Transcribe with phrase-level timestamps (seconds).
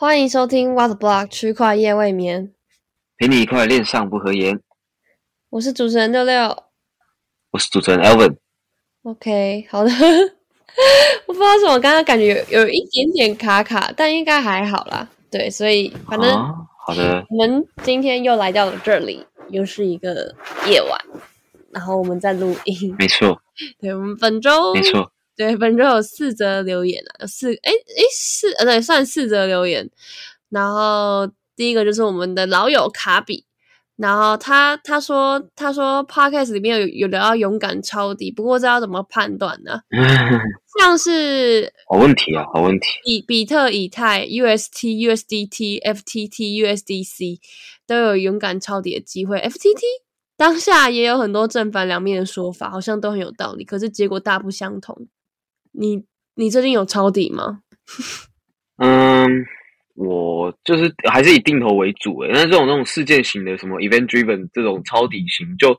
[0.00, 2.54] 欢迎收听 What Block 区块夜未眠，
[3.18, 4.58] 陪你一块恋上不合言。
[5.50, 6.56] 我是主持人六六。
[7.50, 8.38] 我是主持人 Elvin。
[9.02, 9.90] OK，好的。
[11.28, 15.06] 我不知道为什么，刚刚感觉有有一点点卡卡，但应该还好啦。
[15.30, 17.22] 对，所以反正好的。
[17.28, 20.34] 我们今天又来到了这里，又是一个
[20.66, 20.98] 夜晚，
[21.72, 22.96] 然后我们在录音。
[22.98, 23.38] 没错。
[23.78, 25.12] 对，我们本周没错。
[25.36, 29.88] 对，本周有四则留言啊，有四哎哎四呃对，算四则留言。
[30.48, 33.46] 然后第一个就是我们的老友卡比。
[33.96, 39.78] 然后他他说他说 podcast 里面有有聊到勇敢抄底，不过这要怎么判断呢？
[40.80, 42.86] 像是好问题啊，好问题。
[43.04, 47.40] 比比特、以太、UST、USDT、FTT、USDC
[47.86, 49.38] 都有勇敢抄底的机会。
[49.38, 49.82] FTT
[50.34, 55.08] 当下也有很多正反两面的说法，好像都很有道理，可是结果大不相同。
[55.72, 57.62] 你你最近有抄底吗？
[58.78, 59.46] 嗯。
[59.96, 65.76] 我就是还是以定投为主诶，那这种那种事件型的什么 event driven 这种抄底型就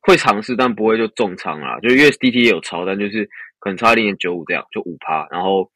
[0.00, 1.78] 会尝试，但不会就重仓啊。
[1.78, 3.24] 就是 USDT 也有抄，但就是
[3.60, 5.24] 可能差零点九五这样，就五趴。
[5.30, 5.70] 然后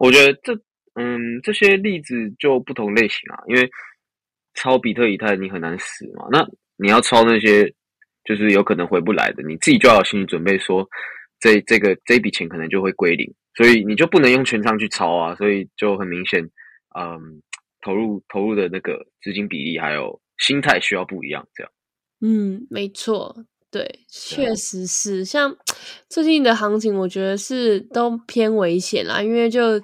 [0.00, 0.52] 我觉得这
[0.96, 3.70] 嗯这些例子就不同类型啊，因为
[4.52, 7.72] 抄比特以太你很难死嘛，那你要抄那些
[8.26, 10.86] 就是有可能回不来的，你自己就要有心理准备，说
[11.40, 16.48] 这这个这笔钱可能就会归零，所以你就不能用全仓去抄啊，所以就很明显。
[16.98, 17.40] 嗯，
[17.80, 21.72] 投入投入的那个资金比例还有心态需要不一样，这样。
[22.20, 25.24] 嗯，没错，对，确实是。
[25.24, 25.56] 像
[26.08, 29.80] 最近的行情，我觉得是都偏危险啦，因为就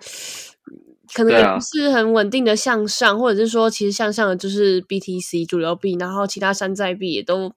[1.14, 7.54] 可能也不是很稳定的向上，或者是说，其实向上的就是 BTC 主流币，然后其他山寨币也都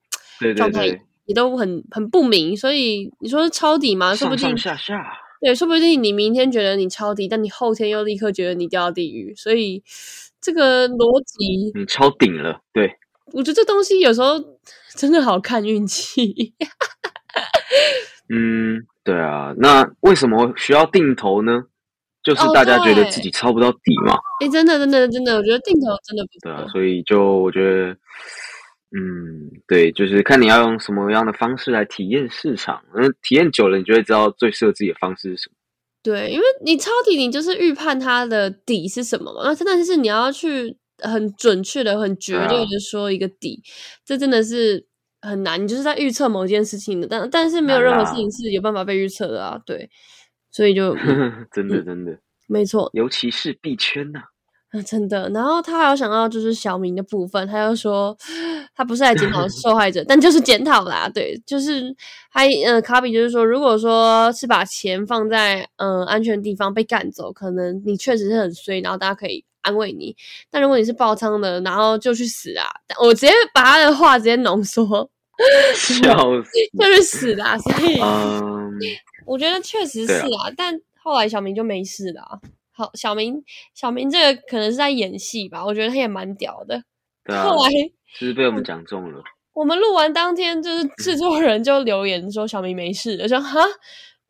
[0.55, 4.15] 状态也都很很不明，所以你说是抄底吗？
[4.15, 4.99] 说不定下下。
[5.39, 9.83] 对，说不定你明天觉得你抄底，但你后天又立刻觉得你掉到地狱，所以
[10.41, 12.61] 这个逻辑你抄顶了。
[12.73, 12.97] 对，
[13.31, 14.43] 我觉得这东西有时候
[14.95, 16.55] 真的好看运气。
[18.33, 21.65] 嗯，对啊，那为什么需要定投呢？
[22.23, 24.17] 就是大家觉得自己抄不到底嘛。
[24.41, 27.95] 哎，真的，真的，真的，我觉得定投真的不对啊，所以就我觉得。
[28.91, 35.55] 嗯，对，就是看你要用什么样的方式来体验市场，嗯，体验久了，你就会知道最适合自己的方式是什么。
[36.01, 39.41] 对，因为你抄底，你就是预判它的底是什么嘛。
[39.43, 43.61] 那真的是你要去很准确的、很绝对的说一个底，
[44.03, 44.87] 这真的是
[45.21, 45.61] 很难。
[45.61, 49.61] 你就是在预测某件事情的，但但是没有任何事情是有办法被预测的啊。
[49.65, 49.89] 对，
[50.49, 50.95] 所以就
[51.53, 52.17] 真的真的
[52.47, 54.19] 没错，尤其是币圈呐。
[54.19, 54.25] 啊，
[54.85, 55.27] 真的。
[55.29, 58.15] 然后他还有想到就是小明的部分，他又说
[58.75, 61.09] 他不是来检讨受害者，但就是检讨啦。
[61.09, 61.95] 对，就是
[62.31, 70.15] 他呃，卡比就是说，如果说是把钱放在嗯安全地方被干走，可能你确实是很衰，然后大家可以安慰你。
[70.51, 72.67] 但如果你是爆仓的，然后就去死啊！
[73.01, 75.09] 我直接把他的话直接浓缩，
[75.73, 77.57] 笑死，就是死啦。
[77.57, 77.99] 所以
[79.25, 82.39] 我觉得确实是啊，但后来小明就没事了。
[82.79, 83.43] 好，小明，
[83.75, 85.65] 小明这个可能是在演戏吧？
[85.65, 86.81] 我觉得他也蛮屌的。
[87.25, 87.43] 对啊。
[87.43, 87.69] 后来
[88.07, 89.21] 是被我们讲中了。
[89.51, 93.59] 我们录完当天，就是制作人就留言说小明没事，就说哈，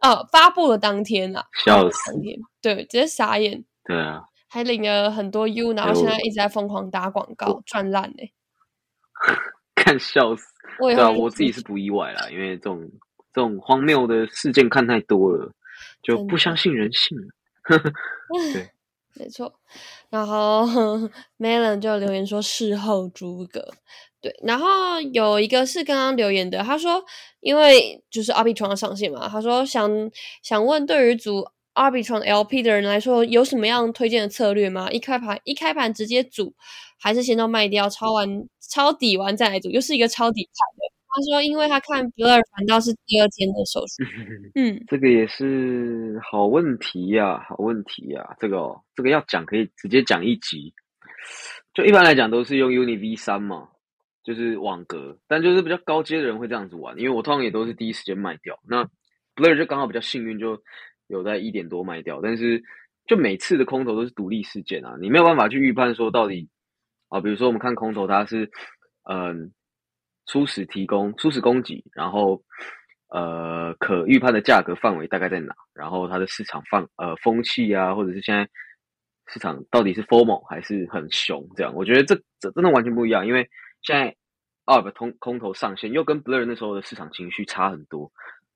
[0.01, 3.63] 哦，发布了当天啊，笑死，当天对，直接傻眼。
[3.83, 4.23] 对啊。
[4.47, 8.23] 还领了很多 U，然后现在一直在疯狂打广告赚烂呢。
[9.75, 10.43] 看笑死。
[10.79, 12.81] 对啊，我自己是不意外啦，因为这种
[13.31, 15.53] 这种荒谬的事件看太多了，
[16.01, 17.27] 就不相信人性了。
[18.53, 18.69] 对，
[19.25, 19.53] 没错。
[20.09, 20.65] 然后
[21.39, 23.67] Melon 就留言说事后诸葛。
[24.21, 27.03] 对，然后有一个是刚刚留言的，他说
[27.41, 29.89] 因为就是 Arbitron 上线嘛，他说想
[30.43, 34.89] 想问对于组 Arbitron LP 的人来说，有什么样推荐的策略吗？
[34.91, 36.53] 一开盘一开盘直接组，
[36.99, 39.69] 还是先到卖掉，抄完抄底完再来组？
[39.71, 40.91] 又是一个抄底盘的。
[41.11, 44.03] 他说：“因为他看 Blur 反倒是第二天的手术。
[44.53, 48.35] ”嗯，这个也是好问题呀，好问题呀。
[48.39, 48.57] 这个
[48.95, 50.71] 这个要讲可以直接讲一集。
[51.73, 53.67] 就一般来讲都是用 Uni V 三嘛，
[54.23, 56.95] 就是网格，但就是比较高阶的人会这样子玩。
[56.99, 58.59] 因为我通常也都是第一时间卖掉。
[58.67, 58.83] 那
[59.35, 60.61] Blur 就刚好比较幸运，就
[61.07, 62.19] 有在一点多卖掉。
[62.21, 62.61] 但是
[63.07, 66.47] 就每次的空头都是独立事件啊，你没有办法去预判说到底
[67.07, 67.19] 啊。
[67.19, 68.47] 比如说我们看空头，它是
[69.09, 69.51] 嗯。
[70.29, 72.39] 初始提供、初始供给，然后
[73.09, 75.55] 呃，可预判的价格范围大概在哪？
[75.73, 78.47] 然后它的市场放呃风气啊，或者是现在
[79.25, 81.43] 市场到底是 formal 还是很熊？
[81.55, 83.25] 这样，我觉得这这真的完全不一样。
[83.25, 83.49] 因为
[83.81, 84.15] 现在
[84.65, 88.11] ARB 空空头上线，又跟 Blur 那时候的市场情绪差很多，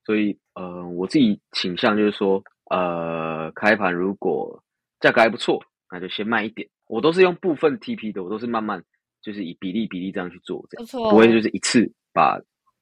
[0.06, 4.64] 所以呃，我自己倾向就是说，呃，开盘如果
[5.00, 5.60] 价格还不错，
[5.90, 8.84] 那就先卖一点我都是用部分 TP 的，我都是慢慢
[9.24, 12.40] 就是以比例比例这样去做，这样不错，不会就是一次把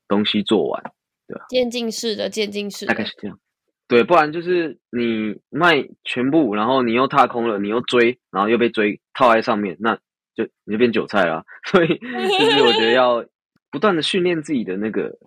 [0.08, 0.84] 东西做完，
[1.28, 3.40] 对吧渐进式的，渐进式的大概是，这样。
[3.88, 9.96] 对，不然就是你卖全部，然后你又踏空了，你又追，然后又被追套在上面，那
[10.34, 11.44] 就你就变韭菜了。
[11.70, 11.88] 所以
[12.40, 13.26] 就是我觉得要
[13.70, 15.18] 不断的训练自己的那个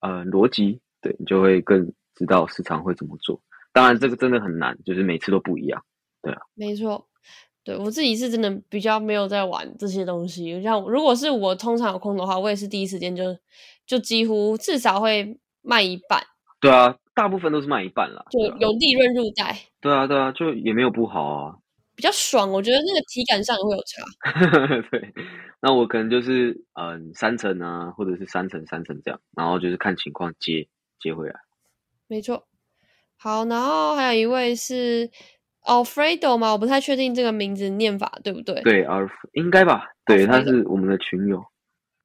[0.00, 3.40] 呃逻辑，对你就会更知道市场会怎么做。
[3.72, 5.84] 当然这个真的很难，就是每次都不一样。
[6.22, 7.06] 对啊没错。
[7.64, 13.36] 对我自己是真的比较没有在玩这些东西，像如果是我通常有空的话，我也是第一时间就
[13.86, 16.22] 就几乎至少会卖一半，
[16.60, 18.22] 对啊，大部分都是卖一半啦。
[18.30, 21.56] 就有利润入袋，对啊，对啊，就也没有不好啊。
[21.96, 22.50] 比较爽。
[22.50, 24.82] 我觉得那个体感上也会有差。
[24.90, 25.14] 对，
[25.62, 30.68] 那我可能就是嗯三层啊，或者是三层三层这样，然后就是看情况接
[30.98, 31.36] 接回来。
[32.08, 32.46] 没错。
[33.16, 35.08] 好，然后还有一位是
[35.64, 36.52] Alfredo 吗？
[36.52, 38.60] 我不太确定这个名字念法对不对？
[38.62, 39.86] 对，而应该吧？
[40.06, 41.42] 对，他是我们的群友。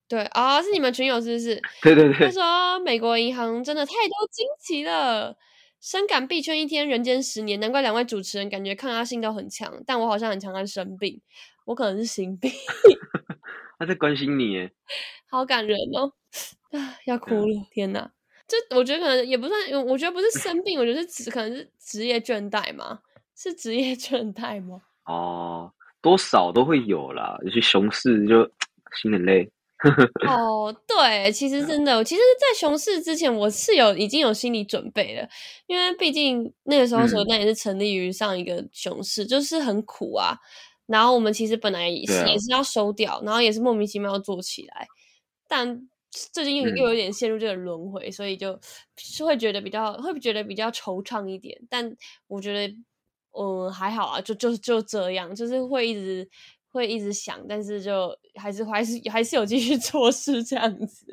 [0.08, 1.62] 对啊、是你们群友是不是？
[1.84, 5.38] 对对对他，说美国银行真的太多惊奇了，
[5.80, 11.22] 深感币圈一天，人间十年，难怪两位主持人感觉抗压性都很强，但我好像很常常生病，
[11.66, 12.52] 我可能是心病
[13.78, 14.72] 他在关心你耶。
[15.30, 16.12] 好感人哦，
[16.72, 18.12] 啊，要哭了，天哪！
[18.48, 23.00] 这我觉得可能也不算，我觉得不是生病，我觉得是职可能是职业倦怠嘛，
[23.42, 24.82] 是职业倦怠吗？
[25.08, 25.72] 哦，
[26.02, 28.44] 多少都会有啦，有些熊市就
[29.02, 29.50] 心很累。
[30.28, 35.26] 哦，对，其实真的，其实，在熊市之前，我是有已经有心理准备了，
[35.68, 40.38] 因为毕竟那个时候嗯手段也是成立于上一个熊市，就是很苦啊。
[40.86, 44.86] 然后我们其实本来也是、啊也是要收掉，然后也是莫名其妙要做起来，
[45.48, 45.88] 但
[46.34, 48.60] 最近又、嗯又有点陷入这个轮回，所以就
[48.98, 51.58] 是会觉得比较会觉得比较惆怅一点。
[51.70, 51.96] 但
[52.28, 52.76] 我觉得，
[53.38, 56.28] 嗯，还好啊，就就就这样，就是会一直
[56.72, 61.06] 会一直想，但是就还是还是还是有继续 做事这样子。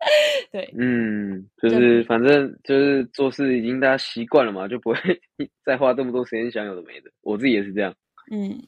[0.50, 4.98] 对，嗯，就是反正就是做事已经大家习惯了嘛，就不会
[5.64, 7.10] 再花这么多时间想有的没的。
[7.22, 7.94] 我自己也是这样。
[8.30, 8.58] 嗯，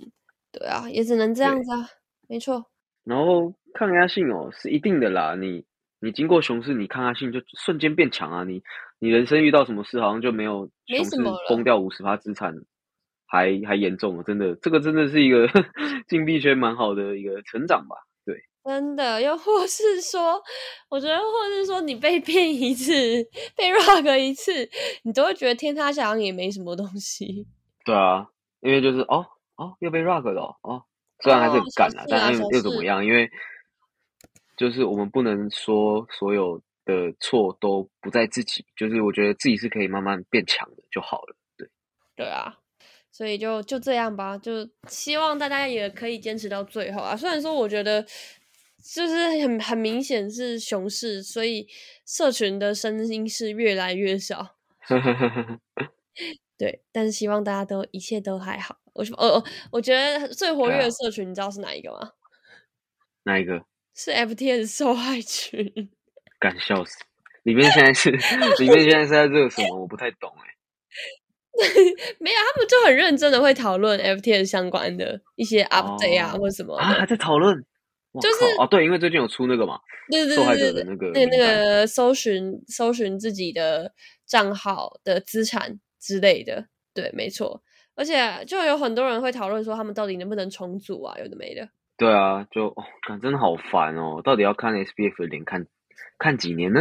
[0.52, 1.88] 对啊，也只能这样子啊，
[2.29, 2.67] 没错。
[3.05, 5.64] 然后抗压性哦是一定的啦，你
[6.00, 8.44] 你经过熊市，你抗压性就瞬间变强啊！
[8.44, 8.62] 你
[8.99, 12.55] 你人生遇到什么事，好像就没有熊市没什么了崩掉五十趴资产
[13.32, 15.49] 还还严重了，真的，这个真的是一个
[16.06, 17.96] 进币圈蛮好的一个成长吧？
[18.26, 20.38] 对，真的，又或是说，
[20.90, 22.93] 我觉得，或是说，你被骗一次，
[23.56, 24.69] 被 rock 一次，
[25.05, 27.46] 你都会觉得天塌下来也没什么东西。
[27.87, 28.29] 对啊，
[28.61, 29.26] 因为就是哦
[29.56, 30.84] 哦又被 rug 了哦哦，
[31.20, 33.02] 虽然还是很哦干啦，小事啊但又又怎么样？
[33.02, 33.31] 因为
[34.58, 41.34] 就是我们不能说所有的错都不在自己，就是我觉得自己是可以慢慢变强的就好了。
[41.56, 41.67] 对，
[42.14, 42.55] 对啊，
[43.12, 47.14] 所以就就这样吧，就希望大家也可以坚持到最后啊。
[47.14, 48.03] 虽然说我觉得
[48.82, 51.69] 就是很很明显是熊市，所以
[52.06, 54.56] 社群的声音是越来越少。
[56.59, 58.79] 对，但是希望大家都一切都还好。
[58.94, 62.12] 我说，呃，我觉得最活跃的社群，你知道是哪一个吗？
[63.25, 65.91] 哪一个是 FTS 受害群。
[66.38, 66.99] 敢笑死！
[67.44, 68.11] 里面现在是
[68.58, 69.81] 里面现在是在热什么？
[69.81, 70.49] 我不太懂哎、
[72.19, 77.06] 没有，他们就很认真的会讨论 FTS 相关的一些 update 啊，哦或者什么啊，还。
[77.06, 77.55] 在讨论，
[78.21, 79.79] 就是哦，对，因为最近有出那个嘛，
[80.11, 83.93] 对对受害对那个那个那个搜寻搜寻自己的
[84.27, 87.63] 账号的资产之类的，对，没错。
[87.94, 91.15] 而且就有很多人会讨论说，他们到底能不能重组啊？
[91.19, 91.69] 有的没的。
[91.99, 92.82] 对啊，就哦，
[93.21, 94.23] 真的好烦哦！
[94.25, 95.67] 到底要看 SBF 的脸看
[96.19, 96.81] 看几年呢？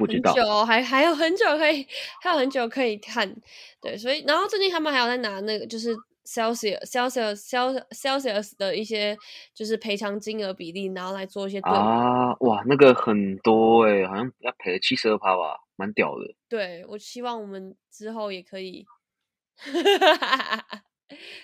[0.00, 0.32] 不知道。
[0.32, 1.86] 很久哦还还有很久可以，
[2.22, 3.34] 还有很久可以看。
[3.80, 9.16] 对，所以然后最近他们还有在拿那个就是 Celsius Celsius Celsius Celsius 的一些
[9.54, 11.76] 就是赔偿金额比例，然后来做一些对比。
[11.76, 16.34] 啊，哇，那个很多诶，好像要赔七十二趴吧，蛮屌的。
[16.48, 18.84] 对我希望我们之后也可以。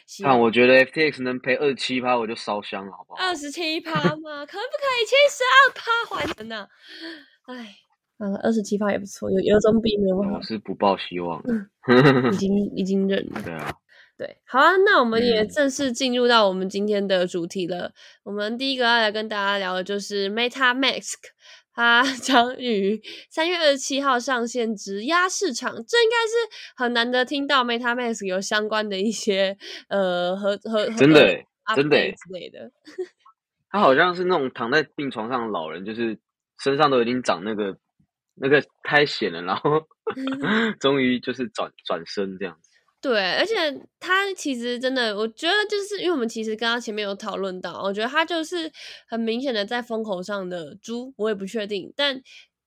[0.07, 3.23] 希看，望我觉得 FTX 能赔二十七趴，我就烧香了，好不好？
[3.25, 4.47] 二十七趴吗？
[4.47, 6.69] 可不可以七十二趴 还成呢？
[7.47, 7.75] 哎，
[8.19, 11.53] 嗯，二十七发也不错，有有总比没有好我，是不抱希望的。
[12.33, 13.43] 已经已经认了。
[13.43, 13.73] 对啊，
[14.17, 17.93] 对，好啊，那我们也嗯正式进入到我们今天的主题了。
[18.25, 21.15] 我们第一个要来跟大家聊的就是 MetaMask，
[21.75, 22.99] 它 将于
[23.31, 29.59] 三月二十七号上线直压市场，这应该是很难得听到 MetaMask 有相关的一些
[29.91, 31.37] 呃和和和真的
[31.75, 32.71] 真的欸之类的。
[33.69, 36.19] 他好像是那种躺在病床上的老人，就是
[36.59, 37.77] 身上都已经长那个
[38.37, 39.83] 那个太险了，然后
[40.81, 42.71] 终于就是转转身这样子。
[43.01, 43.55] 对，而且
[44.01, 48.71] 他其实真的，我觉得就是因为我们其实刚刚前面有讨论到，我觉得他就是
[49.07, 52.21] 很明显的在风口上的猪，我也不确定，但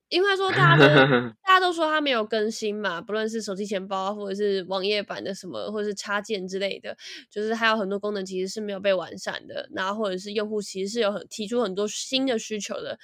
[0.07, 0.85] 因为说大家都
[1.45, 6.95] 大家都说他没有更新嘛，不论是手机钱包或者是网页版的什么，或者是插件之类的，
[7.29, 12.97] 就是还有很多功能其实是没有被完善的，然后或者是用户其实是有很提出很多新的需求的，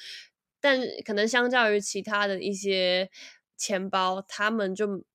[0.66, 3.10] 但可能相较于其他的一些
[3.56, 5.06] 钱包，他们就。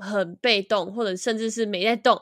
[0.00, 2.16] 很被动，或者甚至是没在动，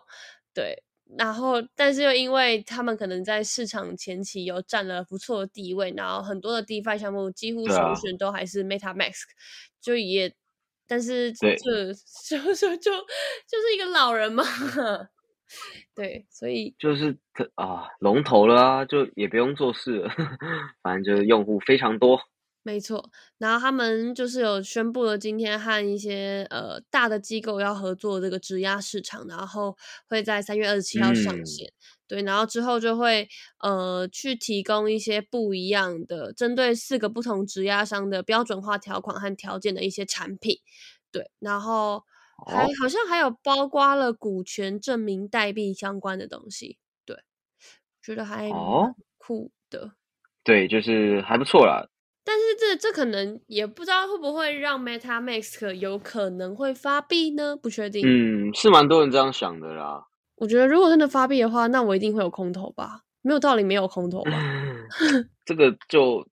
[0.55, 0.83] 对。
[1.19, 9.25] 然后，但是又因为他们可能在市场前期有占了不错的地位，然后很多的 DeFi 项目几乎首选都还是 MetaMask，
[9.83, 10.35] 就也，
[10.89, 14.43] 但是这就就就就是一个老人嘛，
[15.95, 17.19] 对，所以就是
[17.55, 20.11] 啊，龙头了啊，就也不用做事了，
[20.83, 22.19] 反正就是用户非常多。
[22.69, 29.75] 没错，然后他们就是有宣布了今天和一些呃大的机构要合作这个质押市场，然后
[30.07, 31.73] 会在三月二十七号上线。
[32.07, 33.27] 对，然后之后就会
[33.61, 40.59] 呃去提供一些不一样的，针对四个不同质押商的标准化条款和条件的一些产品。
[41.11, 42.05] 对，然后
[42.47, 46.77] 还好像还有包括了股权证明代币相关的东西。
[47.07, 47.17] 对，
[48.03, 48.51] 觉得还
[49.17, 49.93] 酷的。
[50.45, 51.89] 对，就是还不错啦。
[52.29, 57.57] 但是这这可能也不知道会不会让 MetaMask 有可能会发币呢？
[57.57, 58.03] 不确定。
[58.07, 60.05] 嗯，是蛮多人这样想的啦。
[60.37, 63.01] 我觉得如果真的发币的话，那我一定会有空投吧？
[63.23, 64.33] 没有道理没有空投吧？
[65.47, 66.23] 这个 就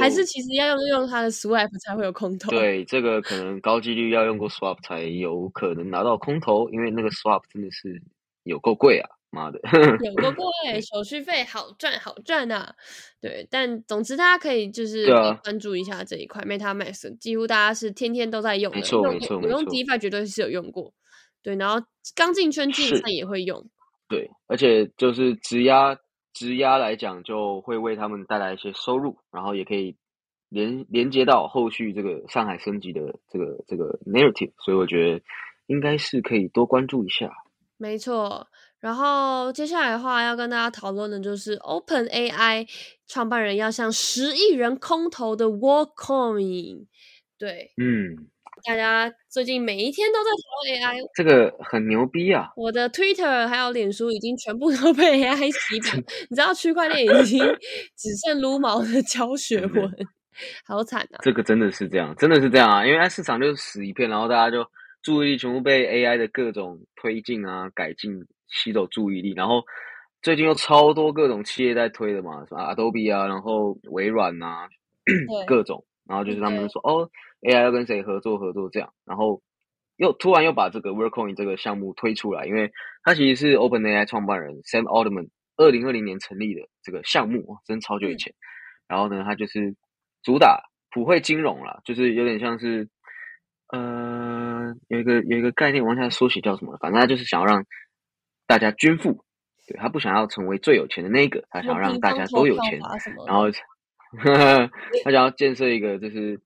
[0.00, 2.50] 还是其实要用用它的 Swap 才会有空投。
[2.50, 8.02] 对，这个可能高几率要用过 Swap 才有可能拿到空投，因为那个 Swap 真的是
[8.42, 9.08] 有够贵啊。
[9.30, 9.58] 妈的，
[10.04, 12.72] 有个 贵，手续费好赚好赚呐。
[13.20, 15.06] 对，但总之大家可以就是
[15.42, 20.94] 关注一下这一块，MetaMask 几乎大家是天天都在用的，没错没错我用 DeFi 绝对是有用过。
[21.42, 23.68] 对，然后刚进圈进上也会用。
[24.08, 25.96] 对，而且就是质押
[26.32, 29.96] 质押来讲，就会为他们带来一些收入，然后也可以
[30.48, 35.20] 连连接到后续这个上海升级的这个这个 narrative，所以我觉得
[35.66, 37.30] 应该是可以多关注一下。
[37.78, 38.46] 没错。
[38.78, 42.68] 然后接下来的话要跟大家讨论的就是 Open AI
[43.08, 46.86] 创办人要向十亿人空投的 Workcoin，
[47.38, 48.28] 对，嗯，
[48.64, 52.50] 大家最近每一天都在讨论 AI，这个很牛逼啊！
[52.54, 57.38] 我的 Twitter 还有脸书已经全部都被 AI 洗版，你知道区块链已经
[57.96, 59.90] 只剩撸毛的教学文，
[60.64, 61.18] 好惨啊！
[61.22, 62.86] 这个真的是这样，真的是这样啊！
[62.86, 64.64] 因为市场就是死一片，然后大家就
[65.02, 68.26] 注意力全部被 AI 的各种推进啊、改进。
[68.48, 69.64] 吸走注意力，然后
[70.22, 74.68] 最近又超多各种企业在推的嘛，什么 Adobe 啊，然后微软呐，
[75.46, 77.10] 各种，然后就是他们说哦
[77.42, 79.40] ，AI 要跟谁合作合作这样，然后
[79.96, 82.72] 又突然又把这个 Workcoin 这个项目推出来，因为
[83.04, 88.34] 它其实是 OpenAI 创办人 Sam Altman 二零二零年成立的这个项目，真超久以前。
[88.88, 89.76] 然后呢，它就是
[90.22, 92.88] 主打普惠金融啦，就是有点像是
[93.72, 97.64] 呃有一个有一个概念，往下缩写叫什么，反正他就是想要让。
[98.46, 99.24] 大家均富，
[99.66, 102.78] 对他不想要成为最有钱的那个，他想要让大家都有钱，
[103.26, 103.50] 然后
[105.04, 106.40] 他想要建设一个就是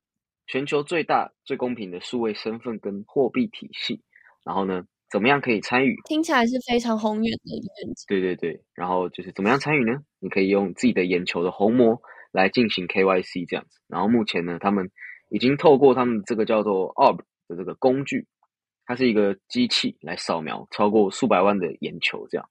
[0.46, 4.02] 全球最大、最公平的数位身份跟货币体系。
[4.42, 5.94] 然后呢，怎么样可以参与？
[6.06, 8.04] 听起来是非常宏远的一个愿景。
[8.08, 9.98] 对对对，然后就是怎么样参与呢？
[10.18, 12.00] 你可以用自己的眼球的虹膜
[12.32, 13.80] 来进行 KYC 这样子。
[13.86, 14.90] 然后目前呢，他们
[15.28, 18.26] 已经透过他们这个叫做 Orb 的这个工具。
[18.90, 22.50] 它是一个机器来扫描超过数百万的眼球，这样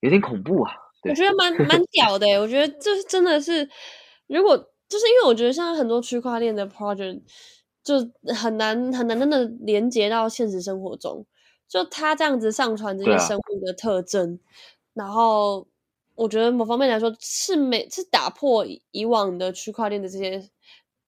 [0.00, 0.74] 有点恐怖啊！
[1.08, 3.66] 我觉得蛮 蛮屌的，我觉得这真的是，
[4.26, 7.22] 如果就是因为我觉得现在很多区块链的 project
[7.82, 7.94] 就
[8.34, 11.24] 很难很难真的连接到现实生活中，
[11.66, 14.38] 就它这样子上传这些生物的特征，
[14.92, 15.66] 然后
[16.14, 20.50] 我觉得某方面来说是没是打破以往的区块链的这些。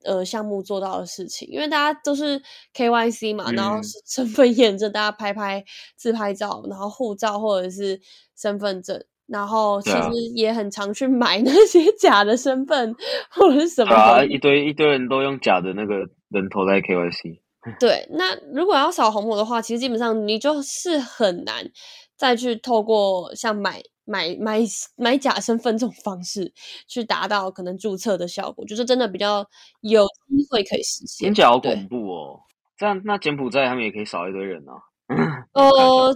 [0.05, 2.41] 呃，项目做到的事情，因为大家都是
[2.75, 5.65] KYC 嘛，然后 身份验证，大家拍拍
[5.97, 8.01] 自拍照，然后护照或者是
[8.37, 9.99] 身份证，然后其实
[10.35, 12.95] 也很常去买 那些假的身份
[13.31, 15.95] 或者是什么，一堆一堆人都用假的那个
[16.29, 17.41] 人头在 KYC。
[17.79, 21.71] 对，那如果要扫红魔的话，其实基本上你就是很难
[22.17, 23.81] 再去透过像买。
[24.05, 24.61] 买买
[24.97, 26.53] 买假身份这种方式
[26.89, 29.47] 去达到可能注册的效果，就是真的比较
[29.81, 31.27] 有机会可以实现。
[31.27, 32.41] 听起来好恐怖哦！
[32.77, 34.73] 这样那柬埔寨他们也可以少一堆人啊。
[35.55, 35.69] 哦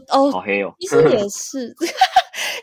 [0.09, 0.75] 哦，好黑哦。
[0.81, 1.75] 其实也 是，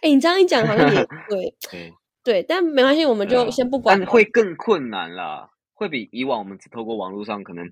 [0.02, 1.56] 哎，你这样一讲好像也 对。
[1.70, 4.00] 对对，但没关系，我们就先不管。
[4.00, 7.66] 但会更困难啦，会比以往我们只透过网络上，可能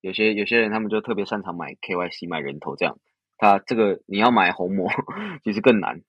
[0.00, 2.96] 有些有些人他们就特别擅长买 KYC 买人头这样。
[3.36, 4.88] 他这个你要买虹膜，
[5.42, 6.04] 其实更难，对，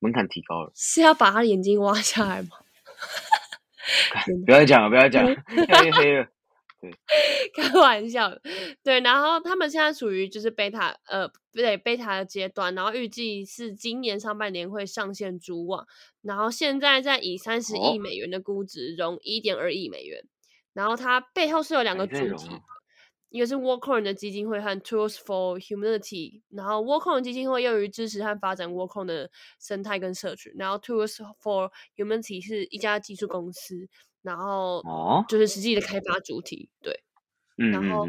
[0.00, 0.72] 门槛提高了。
[0.74, 2.48] 是要把他的眼睛挖下来吗？
[4.44, 5.34] 不要再讲了，不要再讲了，
[5.66, 6.26] 太黑了。
[7.54, 8.32] 开玩笑，
[8.82, 15.86] 对，然后他们现在处于就是贝塔，呃，不对，贝塔的阶段，然后预计是今年上半年会上线主网，
[16.22, 20.24] 然后现在在以三十亿美元的估值融一点二亿美元，
[20.72, 22.48] 然后它背后是有两个主体，
[23.30, 33.88] 一个是 Workcoin 的基金会和 Tools for Humanity，然后 Workcoin 基金会用于支持和发展 Workcoin 的生态跟社群，然后 Tools for Humanity 是一家技术公司。
[34.22, 37.02] 然后哦，就是实际的开发主体，对，
[37.56, 38.06] 嗯，然后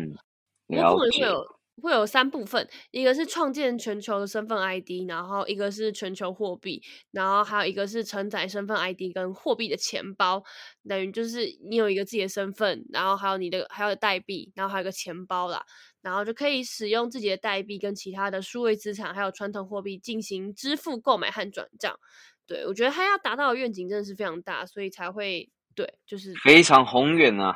[0.67, 1.45] Workon 会有
[1.81, 10.43] 会有三部分，一个是创建全球的身份 ID，然后一个是全球货币，然后还有一个是承载身份 ID 跟货币的钱包，
[10.88, 15.65] 等于就是你有一个自己的身份，然后还有你的还有代币，然后还有个钱包啦，
[16.01, 22.00] 然后就可以使用自己的代币跟其他的数位资产还有传统货币进行支付、购买和转账。
[22.45, 25.50] 对我觉得他要达到的愿景真的是非常大，所以才会。
[25.73, 27.55] 对，就是非常宏远啊！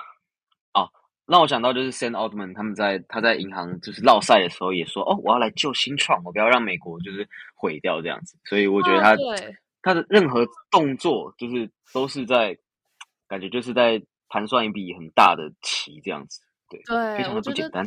[1.26, 8.38] 哦，让我想到就是 Sam Altman 他们在他在银行就是落赛的时候也说，哦，我要来救新创，我不要让美国就是毁掉这样子。
[8.46, 9.16] 所以我觉得他
[9.82, 12.58] 他的任何动作就是都是在
[13.28, 16.42] 感觉就是在盘算一笔很大的棋这样子。
[16.70, 17.86] 对，对，非常的不简单。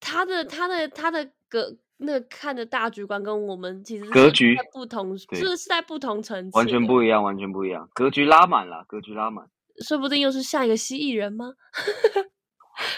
[0.00, 7.88] 他的他的他的格那看的大局观跟我们其实格局不同，就是是在不同层次，完全不一样，完全不一样。
[7.92, 9.48] 格局拉满了，格局拉满。
[9.84, 11.54] 说不定又是下一个蜥蜴人吗？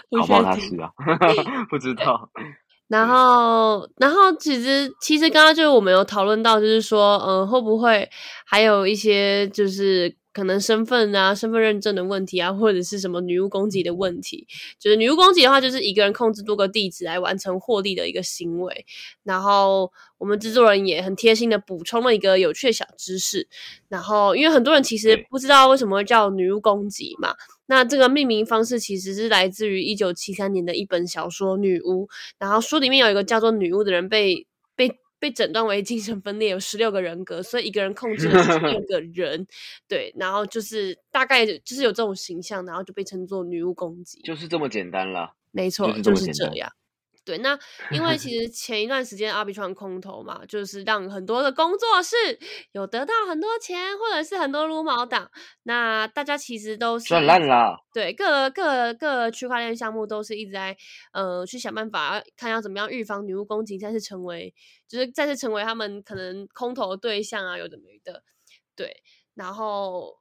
[0.08, 0.90] 不好他是啊，
[1.70, 2.30] 不知道。
[2.88, 8.08] 然后，然后其实，其实刚刚就是我们有讨论到，就是说，嗯，会不会
[8.44, 10.19] 还有一些就是。
[10.32, 14.46] 可能身份啊、身份认证的问题啊，或者是什么女巫攻击的问题，
[14.78, 18.86] 就是女巫攻击的话，就是一个人控制多个地址来完成获利的一个行为。
[19.24, 23.48] 然后我们制作人也很贴心的补充了一个有趣的小知识。
[23.88, 27.34] 然后因为很多人其实不知道为什么会叫女巫攻击嘛，
[27.66, 32.06] 那这个命名方式其实是来自于一九七三年的一本小说《女巫》，
[32.38, 35.00] 然后书里面有一个叫做女巫的人被被。
[35.20, 39.46] 被诊断为精神分裂，有十六个人格，所以一个人控制了十六个 人，
[39.86, 46.72] 对，然后就是大概就是有这种形象，然后就被称作女巫攻击，就是这么简单了，没错，就是这样。
[47.22, 47.56] 对，那
[47.92, 52.16] 因为其实前一段时间阿比川空投嘛，就是让很多的工作室
[52.72, 55.30] 有得到很多钱，或者是很多撸毛党。
[55.64, 57.76] 那大家其实都是赚烂了。
[57.92, 60.74] 对，各各各区块链项目都是一直在
[61.12, 64.54] 呃去想办法，看要怎么样预防女巫攻击再次成为，
[64.88, 68.24] 就是再次成为他们可能空投的对象啊，有的没的。
[68.74, 69.02] 对，
[69.34, 70.16] 然后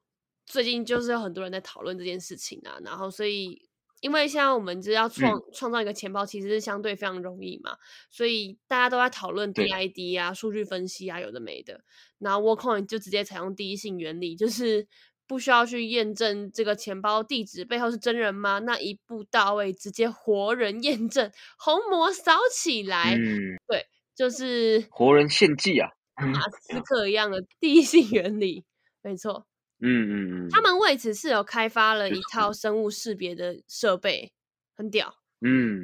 [0.45, 3.68] 最近就是有很多人在讨论这件事情啊，然后所以。
[4.01, 7.77] 因为现在我们就要创创造一个钱包，其实是相对非常容易嘛，
[8.09, 11.81] 所以大家都在讨论 DID 啊、数据分析啊，有的没的。
[12.19, 14.87] 然后 Workcoin 就直接采用第一性原理，就是
[15.27, 18.59] 不需要去验证这个钱包地址背后是真人吗？
[18.59, 23.85] 那一步到位，直接活人验证，虹膜扫起来，嗯对，
[24.15, 28.63] 就是活人献祭啊， 马斯克一样的第一性原理，
[29.01, 29.45] 没错。
[29.81, 34.31] 嗯嗯嗯，他们为此是有开发了一套生物识别的设备，
[34.75, 35.13] 很屌。
[35.41, 35.79] 嗯，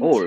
[0.00, 0.24] 哦，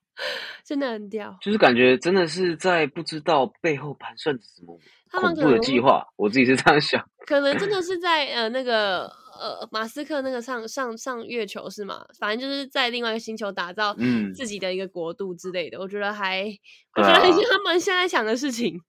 [0.64, 4.78] 真的很屌，就是感觉真的是在不知道背后盘算着什么
[5.12, 6.06] 恐怖的计划。
[6.16, 9.02] 我自己是这样想，可能真的 是在呃那个
[9.38, 12.06] 呃马斯克那个上上上月球是吗？
[12.18, 13.94] 反正就是在另外一个星球打造
[14.34, 15.78] 自己的一个国度之类的。
[15.78, 16.44] 我觉得还，
[16.96, 18.80] 我觉得很像他们现在想的事情。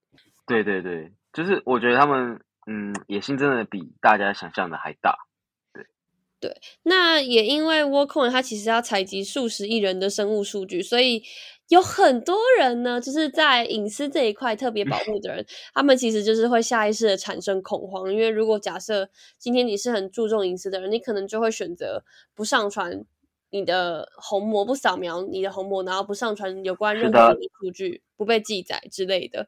[0.46, 2.40] 对对对，就是我觉得他们。
[2.70, 5.16] 嗯，野心真的比大家想象的还大，
[5.74, 5.86] 对
[6.42, 6.58] 对。
[6.84, 11.24] 那也因为 Workcoin 它其实要采集数十亿人的生物数据，所以
[11.70, 18.12] 有很多人呢，就是在隐私这一块特别保护的人， 他们其实就是会下意识的产生恐慌。
[18.12, 22.04] 因为如果假设今天你是很注重隐私的人，你可能就会选择
[22.36, 23.06] 不上传
[23.50, 29.48] 你的虹膜，不扫描你的虹膜，然后不上传有关任何的数据，不被记载之类的。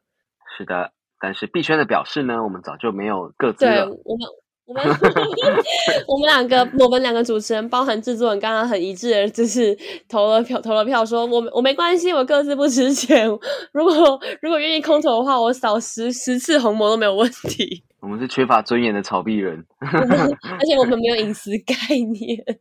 [0.57, 0.93] 是的。
[1.19, 3.85] 但是币圈的表示呢，我们早就没有各自了。
[3.85, 4.27] 我们
[4.65, 4.83] 我们
[6.07, 9.75] 我们两个，我们两个主持人，包含制作人，刚刚很一致的，就是
[10.07, 13.27] 投了票，投了票，说我我没关系，我各自不值钱。
[13.73, 17.83] 如果如果愿意空投的话，我扫十十次红魔都没有问题。
[17.99, 22.59] 我们是缺乏尊严的草币人， 而且我们没有隐私概念。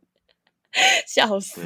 [1.07, 1.61] 笑死，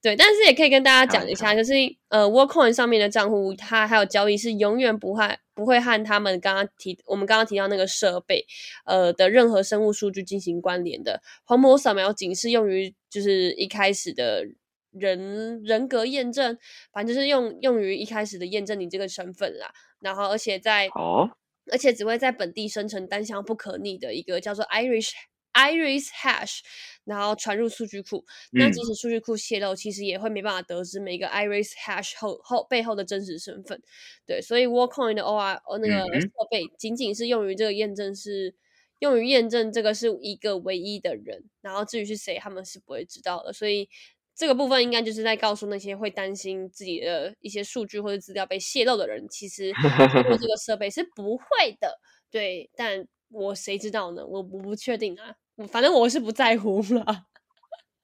[0.00, 1.74] 对，但是也可以跟大家讲一下，就是
[2.08, 8.46] 呃，Workcoin 上面的账户，它还有交易是永远不会不会和他们刚刚提我们刚刚提到那个设备
[8.86, 11.22] 呃的任何生物数据进行关联的。
[11.44, 14.46] 虹膜扫描仅是用于就是一开始的
[14.90, 16.56] 人人格验证，
[16.90, 19.70] 反正就是用用于一开始的验证你这个身份啦。
[20.00, 21.28] 然后而且在哦，
[21.70, 25.10] 而且只会在本地生成单向不可逆的一个叫做 Irish
[25.56, 26.60] Iris Hash，
[27.04, 28.24] 然后传入数据库。
[28.52, 33.82] 那嗯即使数据库泄露，其实也会没办法得知每个 Iris Hash 后后背后的真实身份。
[34.26, 38.54] 对，所以 Warcoin 的 OR 呃那个设备仅仅是用于这个验证是。
[39.00, 43.52] 用于验证这个是一个唯一的人，然后至于是谁，他们是不会知道的。
[43.52, 43.86] 所以
[44.34, 49.70] 这个部分应该就是在告诉那些会担心自己的一些数据或者资料被泄露的人，其实
[50.14, 51.44] 通过这个设备是不会
[51.78, 52.00] 的。
[52.30, 54.26] 对，但我谁知道呢？
[54.26, 57.26] 我我不确定啊，我反正我是不在乎了。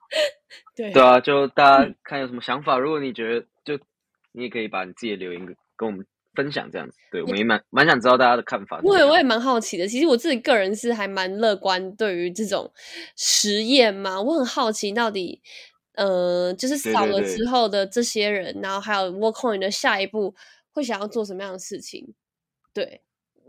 [0.76, 3.78] 对，对啊，就大嗯家看有什么想法，如果你觉得就
[4.32, 8.80] 你也可以把你自己的留言跟跟我们分享，这样子，对我们也蛮蛮想知道大家的看法。
[8.82, 9.86] 我也我也蛮好奇的。
[9.86, 12.72] 其实我自己个人是还蛮乐观，对于这种
[13.16, 15.42] 实验嘛，我很好奇到底，
[15.94, 20.34] 呃，就是对对对扫了之后的这些人，然后还有 Workcoin 的下一步
[20.70, 22.14] 会想要做什么样的事情？
[22.74, 23.02] 对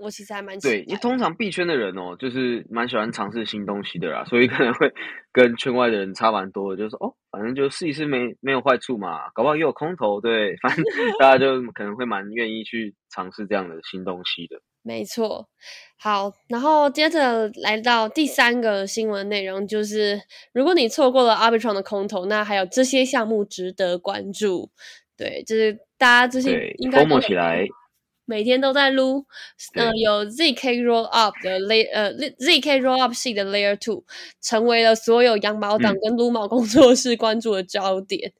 [0.04, 1.00] 我其实还蛮期对，因为。
[1.00, 4.92] 通常币圈的人哦，就是蛮喜欢尝试新东西的啦，所以可能会
[5.32, 10.84] 跟圈外的人差蛮多的，就是哦，反正就试一试没没有坏处嘛，搞不好又有空头，对， 反正
[11.18, 14.58] 大家就可能会蛮愿意去尝试这样的新东西的。
[14.86, 15.48] 没错，
[15.98, 20.20] 好，然后接着来到第三个新闻内容，就是
[20.54, 24.70] 如果你错过了 Arbitron 的空投，那还有这些项目值得关注。
[25.16, 27.06] 对，就是大家最近对应该
[28.26, 29.26] 每天都在撸，
[29.76, 34.04] 呃，有 ZK Roll Up 的 Layer，呃，ZK Roll Up 系的 Layer Two
[34.42, 38.32] 成为了所有羊毛党嗯跟撸毛工作室关注的焦点。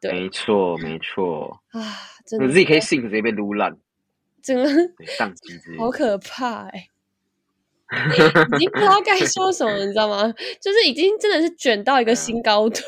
[0.00, 1.80] 对没错没错，啊，
[2.26, 3.76] 真的 ZK Sync 直接被撸烂，
[4.42, 5.82] 真的对，宕机之类的。
[5.82, 6.88] 好可怕哎、
[8.54, 10.32] 已经不知道该说什么，你知道吗？
[10.60, 12.82] 就是已经真的是卷到一个新高度，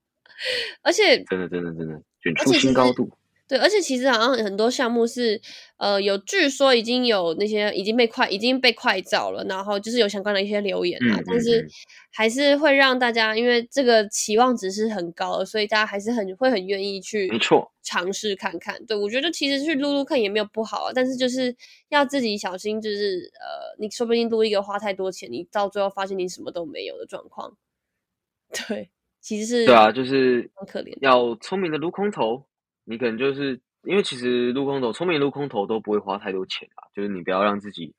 [0.82, 3.08] 而且真的真的真的卷出新高度。
[3.52, 5.38] 对，而且其实好像很多项目是，
[5.76, 11.68] 呃，有据说已经有那些已经被快已经被快照了，然后就是有相关的一些留言啊，嗯但是
[12.10, 18.82] 还是会让大家因为这个期望值是很高的，所以大家还是很会很愿意去没错尝试看看。
[18.86, 21.54] 对我觉得其实去撸撸看也没有不好啊，但是就是
[21.90, 27.54] 要自己小心，就是呃，你说不定撸一个花太多钱，你到最后发现你什么都没有的状况。
[28.68, 28.88] 对，
[29.20, 30.96] 其实是对啊，就是很可怜。
[31.02, 32.46] 要聪明的撸空头，
[32.84, 37.94] 你可能就是因为其实撸空头，聪明撸空头都不会花太多钱啊，就是你不要让自己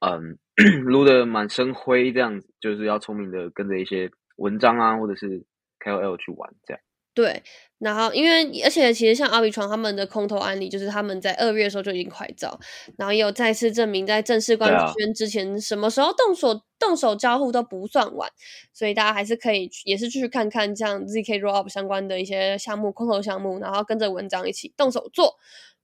[0.00, 0.38] 嗯
[0.84, 5.44] 撸的满身灰这样子，就是要聪明的跟着一些文章啊，或者是
[5.84, 6.82] KOL 去玩这样。
[7.20, 7.42] 对，
[7.78, 12.58] 然后因为而且其实像阿比床他们的空投案例，就是他们在二月的时候就已经快照，
[12.96, 18.30] 然后也有再次证明在正式官宣之前，什么时候动手动手交互都不算晚，
[18.72, 25.36] 所以大家还是可以去也是去看看像 ZK Roll Up 相关的一些项目空投项目，然后跟着文章一起动手做，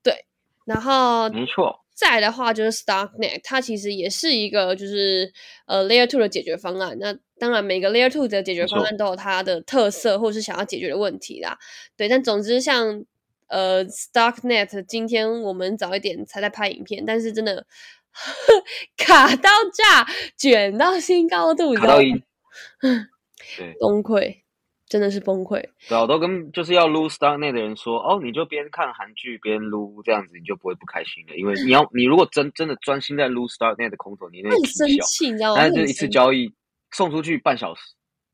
[0.02, 0.24] 对，
[0.64, 5.32] 然后没错，再来的话就是 Starknet，它其实也是一个就是
[5.66, 6.94] 呃 Layer Two 的解决方案。
[7.00, 11.58] 那当然每个 Layer Two 的解决方案都有它的特色或是想要解决的问题啦。
[11.96, 13.02] 对，但总之像
[13.48, 17.66] 呃 Starknet，今天我们早一点才在拍影片，但是真的
[18.98, 20.06] 卡到炸，
[20.36, 21.94] 卷到新高度，你知道吗？
[21.94, 22.22] 卡到音，
[23.56, 24.42] 对，崩溃，
[24.88, 25.60] 真的是崩溃。
[25.88, 34.64] 对啊，我都跟就是要撸 Starnet 的人说，哦，你就边看韩剧边撸，这样子你就不会不开心了，因为你要你如果真真的专心在撸 Starnet 的空投，你那会很。
[34.66, 35.60] 生气，你知道吗？
[35.60, 36.52] 但是就一次交易
[36.92, 37.80] 送出去半小时，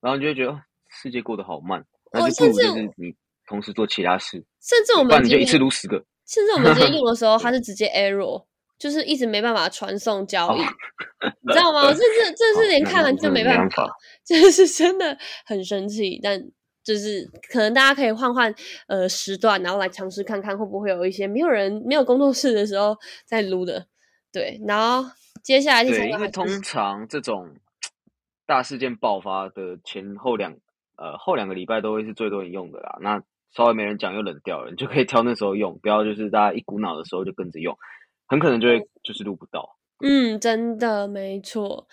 [0.01, 0.61] 然后你就会觉得哦
[0.91, 3.15] 世界过得好慢，那就不如甚至就是你
[3.47, 6.05] 同时做其他事，甚至我不然你就一次撸十个。
[6.27, 8.45] 甚至我们直接用的时候， 它是直接 error，
[8.83, 10.59] 就是一直没办法传送交易，
[11.47, 11.93] 你知道吗？
[11.93, 15.17] 这这这是连看完就没办法法， 就是真的
[15.47, 16.19] 很生气。
[16.21, 16.43] 但
[16.83, 18.53] 就是可能大家可以换换
[18.89, 23.87] 呃时段，然后来尝试看看会不会有一些没有人没有工作室的时候在撸的，
[24.33, 24.61] 对。
[24.67, 25.09] 然后
[25.45, 27.55] 接下来第三对，因为通常这种
[28.47, 30.57] 大事件爆发的前后两
[30.97, 32.99] 呃后两个礼拜都会是最多人用的啦。
[33.01, 33.23] 那
[33.55, 37.79] 稍微没人讲又冷掉了，你就可以挑那时候用，不要就是大家一股脑的时候就跟着用，
[38.33, 39.77] 很可能就会就是录不到。
[40.03, 41.87] 嗯，真的没错，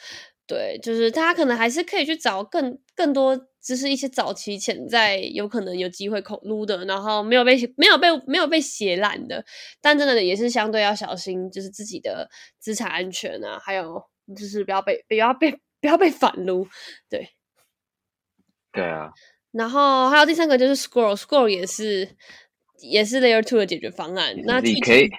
[0.48, 9.44] 对，就是大家可能还是可以去找更更多，就是一些早期潜在有可能有机会口撸的，然后没有被没有被没有被写烂的，
[9.82, 14.02] 但真的也是相对要小心，就是自己的资产安全啊，还有
[14.34, 16.66] 就是不要被不要被不要被反撸，
[17.10, 17.28] 对。
[18.72, 19.12] 对啊，
[19.52, 22.08] 然后还有第三个就是 Scroll，Scroll 也是
[22.82, 24.36] 也是 Layer Two 的解决方案。
[24.44, 25.10] 那具体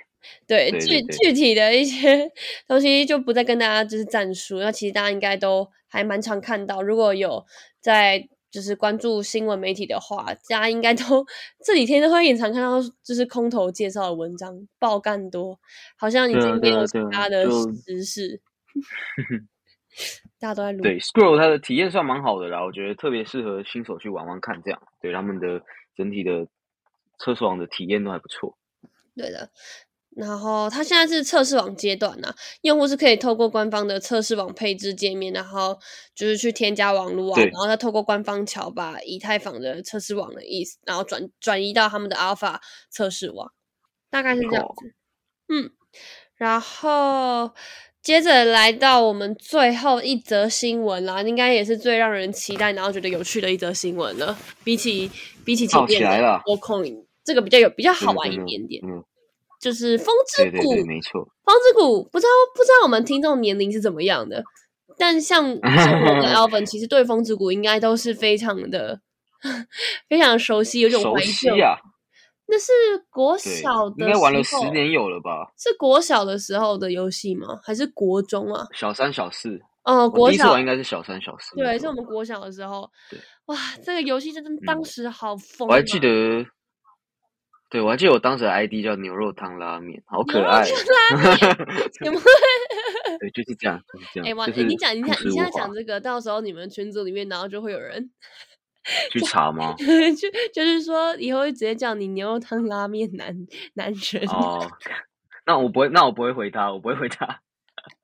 [0.46, 2.30] 对具具体的一些
[2.66, 4.59] 东西就不再跟大家就是战术。
[4.59, 7.44] 那其实大家应该都还蛮常看到，如果有
[7.80, 11.24] 在就是关注新闻媒体的话，大家应该都
[11.64, 15.59] 这几天都会很常看到，就是空头介绍的文章爆干多，
[15.96, 18.40] 好像已经没有其他的就知识，
[20.40, 20.83] 大家都在录。
[20.83, 25.62] 对 Scroll 它的体验算蛮好的啦，我觉得特别适合新手去玩玩看，这样对他们的
[25.96, 26.48] 整体的
[27.18, 28.59] 测试网的体验都还不错。
[29.14, 29.50] 对的。
[30.16, 35.78] 然后它现在是测试网阶段啊、用户是可以透过官方的测试网配置界面，然后
[36.14, 42.58] 就是去添加网络啊，然后再透过官方桥把以太坊的测试网的意思，然后转转移到他们的 Alpha
[42.90, 43.52] 测试网，
[44.10, 44.94] 大概是这样子。
[45.48, 45.70] 嗯，
[46.36, 47.52] 然后
[48.02, 54.36] 接着来到我们最后一则新闻啦，应该也是最让人期待，然后觉得有趣的一则新闻了。
[54.64, 55.10] 比起
[55.44, 56.42] 比起前面的
[57.22, 58.82] 这个比较有比较好玩一点点。
[58.84, 59.04] 嗯，
[59.60, 61.22] 就是风之谷，对对对，没错。
[61.44, 64.42] 风之谷不知道不知道我们听众年龄是怎么样的，
[64.96, 69.00] 但像像我跟 Alvin，其实对风之谷应该都是非常的
[70.08, 71.26] 非常熟悉，有种熟怀旧。
[71.26, 71.76] 悉啊，
[72.46, 72.72] 那是
[73.10, 75.52] 国小，的应该玩了十，年有了吧？
[75.58, 77.60] 是国小的时候的游戏吗？
[77.62, 78.66] 还是国中啊？
[78.74, 81.86] 小三、小四，哦，我国小第一次玩应该是小三、小四对，是。
[81.86, 83.18] 我们国小的时候对。
[83.46, 86.08] 哇，这个游戏真的当嗯时好疯、啊我还记，得，
[87.70, 91.56] 对我还记得我当时的 ID 叫牛肉汤拉面，好可爱牛肉爱汤哦。
[92.04, 92.24] 有没有
[93.20, 94.37] 对，就是这样，就是这哎、样。
[94.38, 98.11] 哇，就是哎你讲，你讲，你现在讲，这个，到时候你们群组里面，然后就会有人
[99.12, 99.72] 去查吗？
[99.78, 103.35] 就就是说，以后会直接叫你牛肉汤拉面男
[103.74, 104.20] 男神。
[104.28, 104.68] 哦，
[105.46, 107.40] 那我不会，那我不会回他，我不会回他。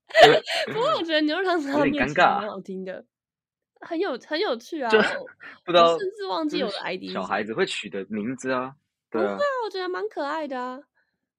[0.72, 3.04] 不过我觉得牛肉汤拉面其实尴尬蛮好听的，
[3.80, 4.88] 很有很有趣啊。
[5.64, 8.74] 不知道我甚至忘记我的就是 ID 是什么小孩子会取的名字啊
[9.10, 10.80] 不会，啊，我觉得蛮可爱的啊。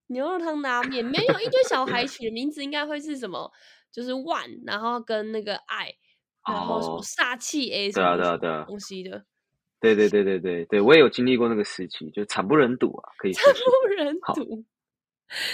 [0.07, 3.51] 牛肉汤拉面没有一堆小孩 取的名字，应该会是什么？
[3.91, 5.91] 就是万，然后跟那个爱，
[6.47, 9.25] 然后什么哦煞气 A 什么什么对啊对啊东西的，
[9.81, 13.53] 对对对对对对，我也有经历过那个时期，就惨不忍睹啊，可以惨。
[13.53, 14.63] 不忍睹，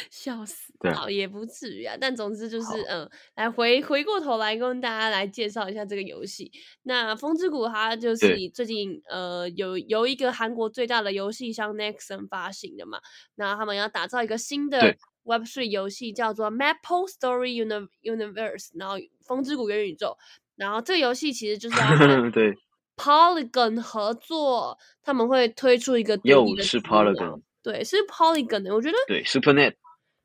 [0.09, 0.73] 笑死！
[0.93, 6.51] 倒也不至于啊，但总之就是嗯，来回回过头来跟大家来介绍一下这个游戏。
[6.83, 12.99] 那风之谷它就是以最近呃有由一个韩国最大的游戏商 Nexon 发行的嘛，
[13.35, 20.17] 那他们要打造一个新的 Web 3游戏，叫做 Maple Story Uni Universe，然后风之谷元宇宙。
[20.55, 22.53] 然后这个游戏其实就是要和 对
[22.95, 29.73] ，Polygon 合作，他们会推出一个独又是 Polygon 对，是 Polygon 的，我觉得对，SuperNet，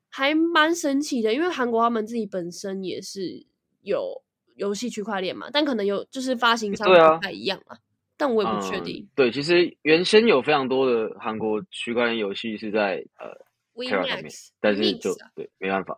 [0.09, 3.45] 还蛮神奇的，因为韩国他们自己本身也是
[3.81, 4.21] 有
[4.55, 7.77] 游戏区块链嘛，但可能有就是发行商不太一样啊，
[8.17, 9.09] 但我也不确嗯定。
[9.15, 13.29] 对，其实原先有非常多的韩国区块链游戏是在呃
[13.75, 15.97] Terra 上面 WeMax，但是就啊对没办法，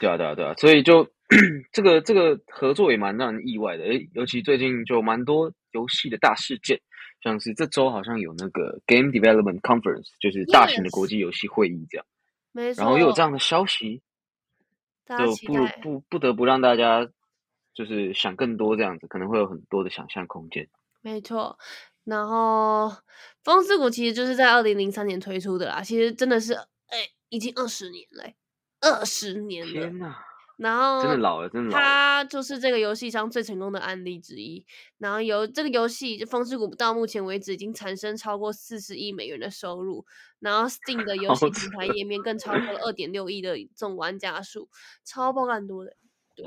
[0.00, 1.08] 对啊对啊对啊，所以就
[1.72, 6.80] 这个这个合作也蛮让人意外的，诶，尤其最近就蛮多游戏的大事件，
[7.20, 12.06] 像是这周好像有那个 Game Development Conference，就是大型的国际游戏会议这样，
[12.52, 14.02] 没错，然后又有这样的消息，
[15.06, 15.68] 就不。
[15.80, 17.08] 不不得不让大家
[17.74, 20.68] 就是想更多这样子，可能会有很多的想象空间。
[21.00, 21.58] 没错，
[22.04, 22.90] 然后
[23.44, 28.34] 风之谷其实就是在二零零三年推出的啦，其实真的是哎、已经二十年嘞、
[28.80, 29.72] 二十年了。
[29.72, 30.24] 天哪，
[30.58, 31.82] 然后真的老了，真的老了。
[31.82, 34.64] 它就是这个游戏商最成功的案例之一。
[34.98, 40.04] 然后由这个游戏《风之谷》到目前为止已经产生超过四十亿美元的收入，
[40.40, 44.68] 然后 Steam 的游戏平台页面更超过了二点六亿的这种玩家数，
[45.04, 45.96] 超爆干多的。
[46.34, 46.44] 对，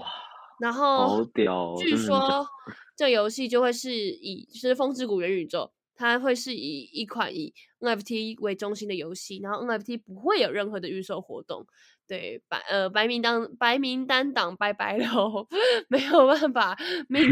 [0.60, 1.76] 然好后屌哦！
[1.80, 2.46] 据说
[2.98, 5.60] 这个游戏就会是以就是《风之谷元宇宙》，
[5.96, 11.66] 它会是以一款以 NFT 为中心的游戏，然后 NFT 不会有任何的预售活动。
[12.12, 15.48] 对白呃白名单白名单党拜拜喽，
[15.88, 17.24] 没有办法命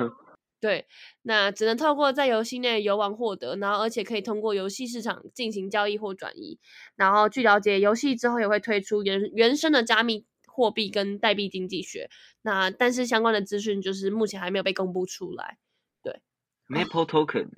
[0.60, 0.86] 对，
[1.22, 6.58] 那只能透过在游戏内游玩获得，然后而且可以通过游戏市场进行交易或转移。
[6.96, 12.10] 然后据了解，游戏之后也会推出原原生的加密货币跟代币经济学。
[12.42, 15.56] 那但是相关的资讯就是目前还没有被公布出来。
[16.02, 16.20] 对
[16.68, 17.48] Maple Token，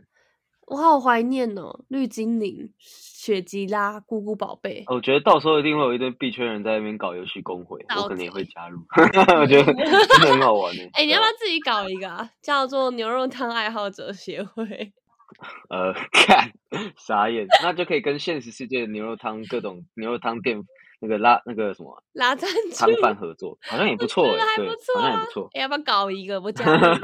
[0.70, 4.85] 我好怀念哦，绿精灵、雪吉拉、姑姑宝贝。
[4.88, 8.78] 我觉得到时候一定会有一堆币圈人在那边搞游戏公会，我可能也会加入。
[9.40, 10.83] 我觉得真的很好玩呢。
[10.92, 12.31] 哎、你要不要自己搞一个啊？
[12.42, 14.92] 叫做牛肉汤爱好者协会。
[15.70, 16.50] 呃，看
[16.96, 20.62] 傻眼，那就可以跟现实世界的牛肉汤各种牛肉汤店
[21.00, 25.50] 那个拉那个什么拉赞助汤饭合作，好像也不错哎，对觉得还不，错啊好像也不错。
[25.54, 26.40] 哎要不要搞一个？
[26.40, 26.96] 我加入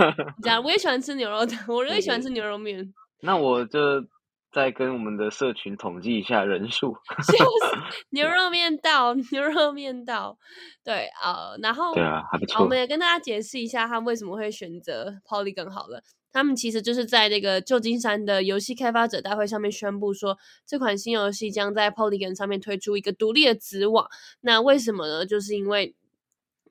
[0.42, 2.92] 加，我也喜欢吃牛肉汤，我对喜欢吃牛肉面。
[3.24, 4.04] 那我就
[4.52, 6.96] 再跟我们的社群统计一下人数。
[8.10, 10.38] 牛肉面到， 牛肉面到，
[10.84, 12.78] 对呃，然后对啊，还不错好我们。
[12.78, 16.02] 也跟大家解释一下他为什么会选择 Polygon 好了。
[16.30, 24.08] 他们其实就是在那个旧金山的游戏开发者大会上面宣布说，这款新游戏将在 Polygon 上面推出一个独立的子网。
[24.40, 25.24] 那为什么呢？
[25.24, 25.94] 就是因为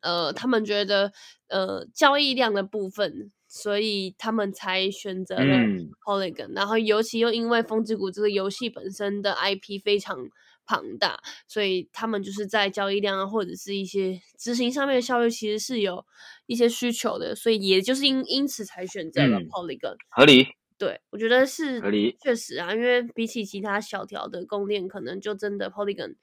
[0.02, 1.14] 呃，他们觉得
[1.48, 6.56] 呃交易量的部分，所以他们才选择了嗯 Polygon。
[6.56, 10.28] 然后尤其又因为《风之谷》这个游戏本身的 IP 非常
[10.66, 16.04] 庞大，所以他们就是在交易量啊，或者是一些执行上面的效率，其实是有
[16.48, 17.36] 一些需求的。
[17.36, 19.98] 所以也就是因因此才选择了嗯 Polygon。
[20.10, 20.48] 合理。
[20.80, 26.16] 对，我觉得是合理确实啊，因为比起其他小条的供链，可能就真的 Polygon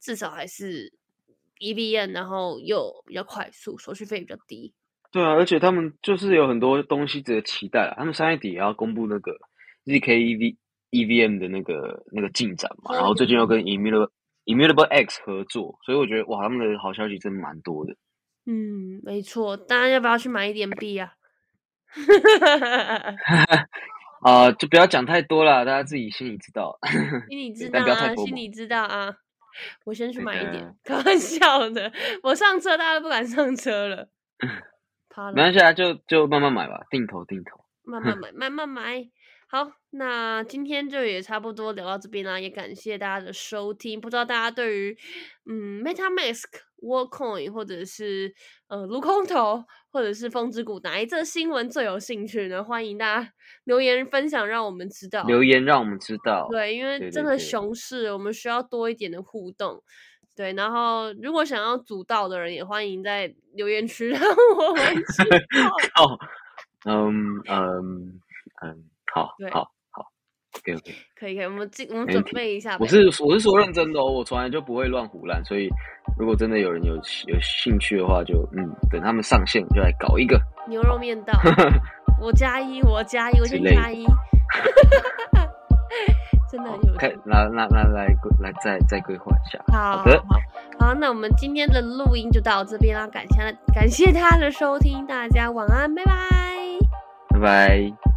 [0.00, 0.92] 至少还是
[1.60, 4.74] EVM，然后又比较快速，手续费比较低。
[5.12, 7.94] 对啊，而且他们就是有很多东西值得期待啊。
[7.98, 9.32] 他们三月底也要公布那个
[9.84, 10.56] ZK EV
[10.90, 14.08] EVM 的那个那个进展嘛，然后最近又跟 Immutable
[14.46, 17.94] Immutable X 合作，所以我觉得哇，他们的好消息真的蛮多的。
[18.46, 21.12] 嗯，没错，大家要不要去买一点币啊？
[24.22, 26.78] 啊、就不要讲太多了，大家自己心里知道。
[27.28, 29.14] 心里知道啊，心里知道啊。
[29.84, 31.92] 我先去买一点，开玩笑的。
[32.22, 34.08] 我上车，大家都不敢上车了。
[35.32, 35.42] 没。
[35.42, 37.64] 关系啊，就就慢慢买吧，定投定投。
[37.84, 39.04] 慢慢 买，慢慢买。
[39.48, 44.00] 好，那今天就也差不多聊到这边啦，也感谢大家的收听。
[44.00, 44.96] 不知道大家对于
[45.44, 46.44] 嗯 MetaMask、
[46.82, 48.32] Workcoin 或者是
[48.68, 52.64] 呃卢空头或者是风之谷哪一则新闻最有兴趣呢？
[52.64, 53.30] 欢迎大家
[53.64, 55.22] 留言分享，让我们知道。
[55.24, 56.48] 留言让我们知道。
[56.50, 59.74] 对，因为真的熊市，我们需要多一点的互动。
[59.74, 59.82] 对，
[60.36, 64.20] 然后如果想要组到的人，也欢迎在留言区 让
[64.58, 66.04] 我们 知道。
[66.04, 66.18] 哦，
[66.86, 68.20] 嗯嗯
[68.62, 70.06] 嗯，好好好
[70.56, 70.94] ，OK OK。
[71.14, 72.78] 可以，可以，我们这我们准备一下呗。
[72.80, 75.68] 我是我是说认真的哦，我从来就不会乱胡乱，所以
[76.18, 80.40] 如果真的有人有有兴趣的话就，嗯，等他们上线就来搞一个。
[80.68, 81.32] 牛肉面道，
[82.20, 84.04] 我加一，我加一，我先加一，
[86.52, 87.18] 真的很有开趣。
[87.24, 88.06] 那那那来
[88.38, 89.58] 来再再规划一下。
[89.72, 96.12] 好好的，好，好，那我们今天的录音就到这边了，感谢感谢大家的收听，大家晚安，拜拜。
[97.30, 98.11] 拜拜。